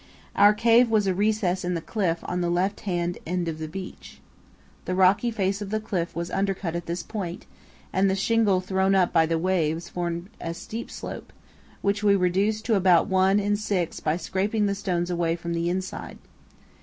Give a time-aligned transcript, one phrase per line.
[0.35, 3.67] Our cave was a recess in the cliff on the left hand end of the
[3.67, 4.19] beach.
[4.85, 7.45] The rocky face of the cliff was undercut at this point,
[7.93, 11.31] and the shingle thrown up by the waves formed a steep slope,
[11.83, 15.69] which we reduced to about one in six by scraping the stones away from the
[15.69, 16.17] inside.